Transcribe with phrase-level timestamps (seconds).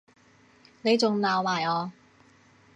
[0.81, 1.91] 你仲鬧埋我